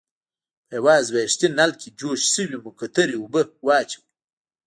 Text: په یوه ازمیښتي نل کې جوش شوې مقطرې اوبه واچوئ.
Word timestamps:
په 0.67 0.71
یوه 0.77 0.91
ازمیښتي 1.01 1.47
نل 1.57 1.71
کې 1.79 1.89
جوش 1.99 2.21
شوې 2.33 2.57
مقطرې 2.65 3.15
اوبه 3.19 3.41
واچوئ. 3.65 4.03